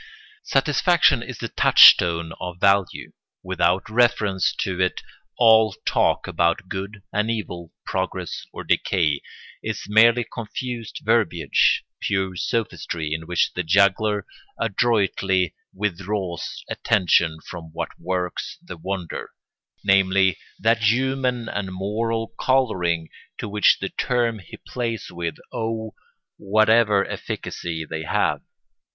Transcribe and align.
]Satisfaction 0.43 1.21
is 1.21 1.37
the 1.37 1.47
touchstone 1.47 2.33
of 2.41 2.59
value; 2.59 3.11
without 3.43 3.87
reference 3.87 4.51
to 4.55 4.81
it 4.81 5.03
all 5.37 5.75
talk 5.85 6.25
about 6.25 6.67
good 6.67 7.03
and 7.13 7.29
evil, 7.29 7.71
progress 7.85 8.47
or 8.51 8.63
decay, 8.63 9.21
is 9.61 9.83
merely 9.87 10.23
confused 10.33 11.01
verbiage, 11.03 11.83
pure 11.99 12.35
sophistry 12.35 13.13
in 13.13 13.27
which 13.27 13.53
the 13.53 13.61
juggler 13.61 14.25
adroitly 14.59 15.53
withdraws 15.71 16.63
attention 16.67 17.37
from 17.47 17.65
what 17.71 17.89
works 17.99 18.57
the 18.59 18.77
wonder—namely, 18.77 20.39
that 20.57 20.79
human 20.79 21.47
and 21.47 21.71
moral 21.71 22.29
colouring 22.39 23.07
to 23.37 23.47
which 23.47 23.77
the 23.77 23.89
terms 23.89 24.45
he 24.47 24.57
plays 24.57 25.11
with 25.11 25.35
owe 25.53 25.93
whatever 26.37 27.05
efficacy 27.05 27.85
they 27.87 28.01
have. 28.01 28.41